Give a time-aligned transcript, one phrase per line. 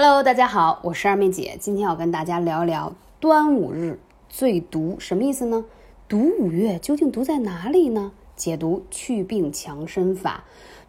[0.00, 5.64] Hello，大家好，我是二妹姐，今天要跟大家聊聊端午日最毒，什么意思呢？
[6.06, 8.12] 毒五月究竟毒在哪里呢？
[8.36, 10.44] 解读祛病强身法。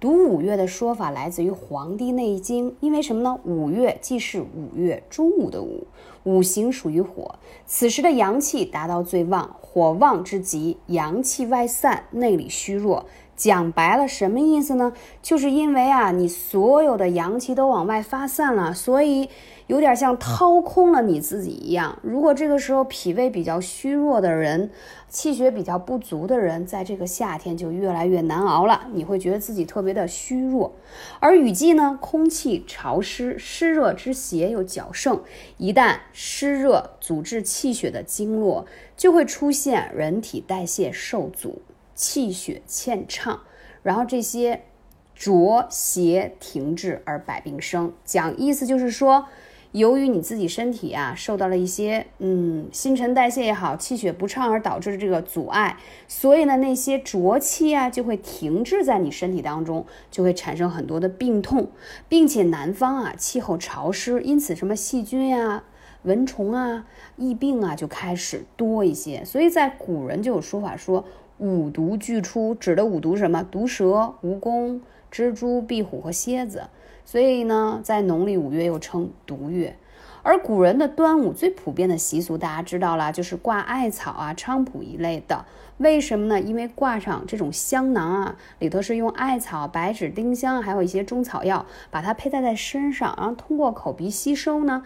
[0.00, 3.38] 毒五月的说法来自于《黄帝内经》，因为什么呢？
[3.44, 5.86] 五月既是五月中午的午，
[6.22, 7.34] 五行属于火，
[7.66, 13.04] 此时的阳气达到最旺，火旺之极，阳气外散，内里虚弱。
[13.36, 14.92] 讲白了，什么意思呢？
[15.22, 19.28] 就是因为啊，你所有的阳气都往外发散了，所以
[19.66, 21.98] 有点像掏空了你自己一样。
[22.02, 24.70] 如果这个时候脾胃比较虚弱的人，
[25.08, 28.88] 气血比较不足的人，在这个夏天就越来越难熬了。
[28.92, 30.72] 你会觉得自己特别的虚弱。
[31.18, 35.20] 而雨季呢，空气潮湿，湿热之邪又较盛，
[35.56, 41.62] 一旦湿热阻滞气血的经络，就会出现人体代谢受阻。
[41.94, 43.40] 气血欠畅，
[43.82, 44.62] 然后这些
[45.14, 47.92] 浊邪停滞而百病生。
[48.04, 49.26] 讲意思就是说，
[49.70, 55.76] 由于你自己身体啊受到了一些嗯新陈代谢也好，气血不畅而导致的这个阻碍，
[56.08, 61.70] 所以呢那些浊气啊就会停滞在你身体当中，就会产生很多的病痛，
[62.08, 65.62] 并且南方啊气候潮湿，因此什么细菌呀、
[66.02, 69.24] 蚊虫啊、疫病啊就开始多一些。
[69.24, 71.04] 所以在古人就有说法说。
[71.38, 73.42] 五毒俱出，指的五毒什么？
[73.50, 76.64] 毒蛇、蜈蚣、蜘蛛、壁虎和蝎子。
[77.04, 79.76] 所以呢，在农历五月又称毒月。
[80.24, 85.44] 而古人的端午最普遍的习俗，大家知道啦，就是挂艾草啊、菖蒲一类的。
[85.76, 86.40] 为什么呢？
[86.40, 94.82] 因为挂上这种香囊啊，里头是用艾草、白芷、丁香，还有一些中草药，把它佩戴在身上，然后通过口鼻吸收呢，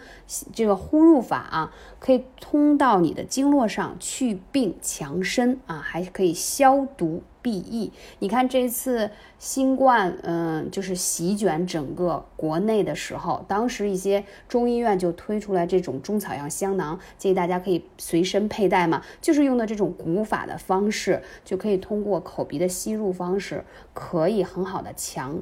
[0.53, 7.23] 这个呼入法啊，可以通到你的经络上，祛病强身啊，还可以消毒。
[7.41, 23.63] 避疫，你看这次新冠，嗯，就是席卷整个国内的时候，当时一些中医院就推出来这种中草药香囊，建议大家可以随身佩戴嘛，就是用的这种古法的方式，就可以通过口鼻的吸入方式，
[23.93, 25.39] 可以很好的强。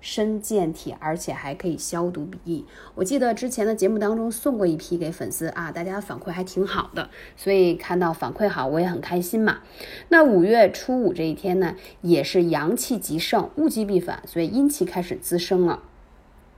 [0.00, 2.64] 身健体，而且还可以消毒鼻翼。
[2.94, 9.60] 我记得之前的节目当中送过一批给粉丝啊，大家反馈还挺好的，所以看到反馈好，我也很开心嘛。
[10.08, 15.82] 那五月初五这一天呢，也是阳气极盛，物极必反，所以阴气开始滋生了。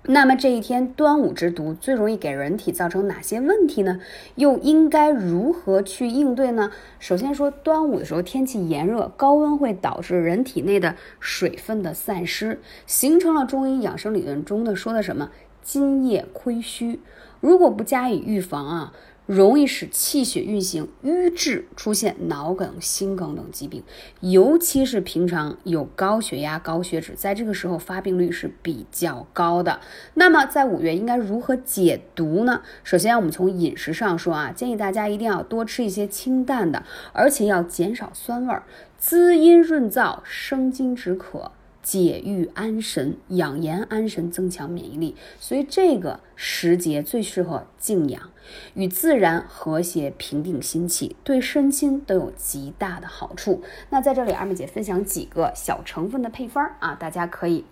[0.04, 4.00] 那么这一天端午之毒最容易给人体造成哪些问题呢？
[4.34, 6.72] 又应该如何去应对呢？
[6.98, 15.30] 首先说端午的时候天气炎热，高温会导致人体内的水分的散失，形成了中医养生理论中的说的什么
[15.62, 17.00] 津液亏虚。
[17.40, 18.92] 如果不加以预防啊。
[19.26, 23.82] 容易使气血运行瘀滞，出现脑梗、心梗等疾病。
[24.20, 29.80] 尤其是平常有高血压、高血脂，在这个时候发病率是比较高的。
[30.14, 32.62] 那么在五月应该如何解毒呢？
[32.82, 38.64] 首先，我们从饮食上说啊，建议大家一定要多吃一些清淡的，而且要减少酸味儿，
[38.98, 41.52] 滋阴润燥，生津止渴。
[41.82, 45.16] 解郁安神，养颜安神，增强免疫力。
[45.40, 48.30] 所以这个时节最适合静养，
[48.74, 53.62] 与自然和谐，平定心气，对身心都有极大的好处。
[53.90, 57.64] 那在这里，二妹姐分享几个小成分的配方啊，大家可以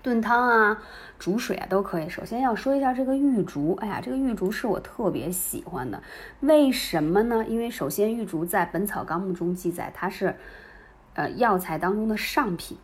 [0.00, 0.82] 炖汤啊、
[1.18, 2.08] 煮水啊都可以。
[2.08, 6.02] 首先要说一下这个玉竹，哎呀，这个玉竹是我特别喜欢的，
[6.40, 7.44] 为什么呢？
[7.46, 10.34] 因为首先玉竹在《本草纲目》中记载，它是
[11.12, 12.78] 呃药材当中的上品。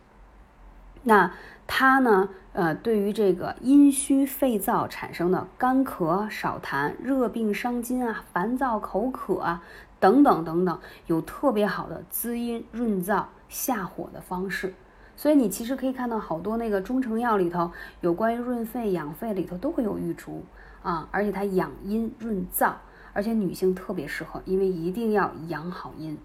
[1.05, 1.31] 那
[1.65, 2.29] 它呢？
[2.51, 9.61] 呃，对于这个阴虚肺燥产生的干咳、少痰、热病伤津啊、烦躁口渴啊
[9.99, 14.73] 等等等等，有特别好的滋阴润燥、下火的方式。
[15.17, 20.41] 所以你其实可以看到好多那个中成药里头有关于润肺养肺里头都会有玉竹
[20.81, 22.71] 啊，而且它养阴润燥，
[23.11, 26.17] 而且女性特别适合，因为一定要养好阴。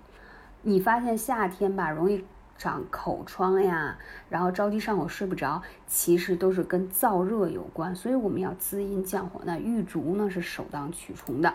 [0.63, 2.25] 你发现夏天吧，容易。
[2.61, 3.97] 长口疮呀，
[4.29, 9.41] 然后着急上火睡不着，其实都是跟燥热有关，所以我们要滋阴降火。
[9.45, 11.55] 那玉竹呢是首当其冲的，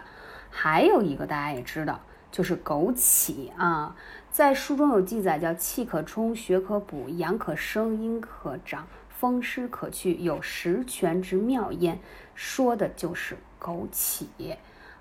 [0.50, 2.00] 还有一个大家也知道，
[2.31, 3.96] 就是枸杞啊，
[4.31, 12.00] 在书中有记载，叫气可冲，血可补，阳可生，阴可长，风湿可去，有十全之妙焉，
[12.34, 14.25] 说的就是枸杞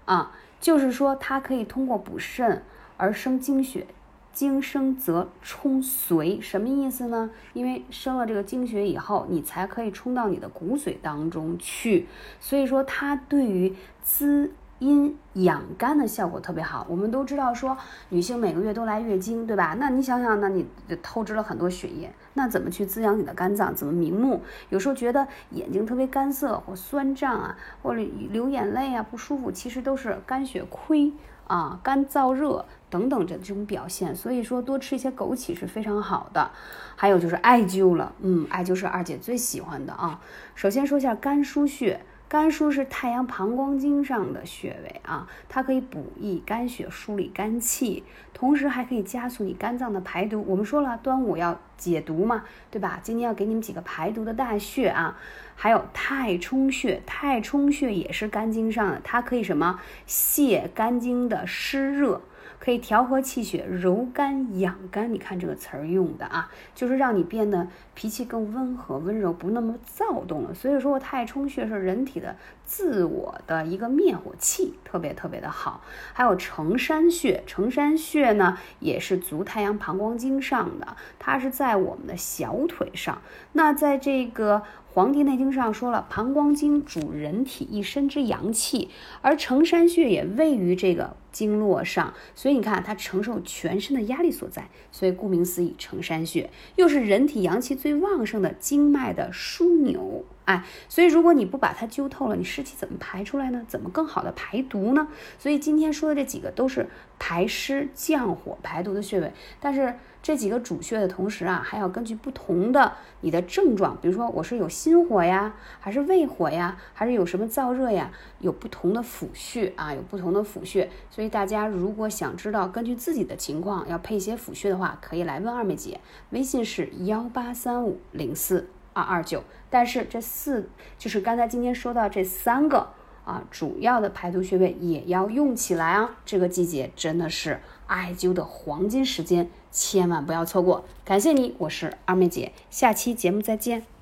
[0.04, 2.62] 啊，就是说它可以通过补肾
[2.98, 3.86] 而生精血。
[4.34, 7.31] 精生则冲髓，什么意思呢？
[7.54, 12.06] 因为生了这个精血以后，你才可以冲到你的骨髓当中去。
[12.40, 16.84] 所以说，它对于滋阴养肝的效果特别好。
[16.90, 17.78] 我们都知道说，
[18.08, 19.76] 女性每个月都来月经，对吧？
[19.78, 20.66] 那你想想，那你
[21.00, 23.72] 透支了很多血液，那怎么去滋养你的肝脏？
[23.72, 24.42] 怎么明目？
[24.69, 31.12] 有时候觉得眼睛特别干涩或酸胀啊，或者流眼泪啊，不舒服，其实都是肝血亏
[31.46, 34.14] 啊，肝燥热等等这这种表现。
[34.14, 36.52] 所以说，多吃一些枸杞是非常好的。
[36.94, 40.20] 还有就是艾灸了，嗯，艾灸是二姐最喜欢的啊。
[40.55, 42.00] 首先说一下肝腧穴。
[42.26, 48.02] 肝腧是太阳膀胱经上的穴位啊，它可以补益肝血、梳理肝气，
[48.32, 50.43] 同时还可以加速你肝脏的排毒。
[50.49, 52.43] 我们说了，端午要解毒嘛，
[52.73, 52.99] 对吧？
[53.00, 55.17] 今天要给你们几个排毒的大穴啊，
[55.55, 62.20] 还有太冲穴，太冲穴也是肝经上的，它可以什么泄肝经的湿热。
[62.64, 70.55] 可以调和气血、柔肝养肝，你看这个词儿用的啊，就是让你变得脾气更温和、温柔，不那么躁动了。
[70.55, 72.34] 所以说，太冲穴是人体的
[72.64, 75.82] 自我的一个灭火器，特别特别的好。
[76.14, 83.20] 还有承山穴，承山穴呢也是足太阳膀胱经上的，它是在我们的小腿上。
[83.52, 84.62] 那在这个。
[84.96, 88.90] 《黄帝内经》上说了，膀胱经主人体一身之阳气，
[89.22, 100.25] 而承山穴也位于这个经络上，所以你看它承受全身的压力所在，所以顾名思义，承山穴又是人体阳气最旺盛的经脉的枢纽。
[100.44, 103.64] 哎，所以如果你不把它灸透了，你湿气怎么排出来呢？
[103.67, 105.08] 怎么更好的排毒呢？
[105.38, 106.87] 所以今天说的这几个都是
[107.19, 112.93] 排湿降火排毒的穴位，但是这几个主穴的同时啊，还要根据不同的
[113.23, 118.11] 你的症状，比如说我是有心火呀，还是胃火呀，还是有什么燥热呀，
[118.41, 120.91] 有不同的辅穴啊，有不同的辅穴。
[121.11, 126.00] 所以大家如果想知道根据自己的情况要配一些辅穴的话，可以来问二妹姐，
[126.31, 128.69] 微信是幺八三五零四。
[128.94, 132.88] 二二九，但是这四就是刚才今天说到这三个
[133.26, 136.17] 啊，主要的排毒穴位也要用起来啊。
[136.25, 140.85] 这个季节真的是艾灸的黄金时间，千万不要错过。
[141.05, 143.94] 感谢你，我是二妹姐，下期节目再见。